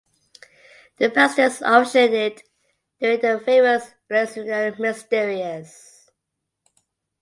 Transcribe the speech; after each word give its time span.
The 0.97 1.11
Priestess 1.11 1.61
officiated 1.63 2.41
during 2.99 3.21
the 3.21 3.39
famous 3.45 3.93
Eleusinian 4.09 4.73
Mysteries. 4.79 6.09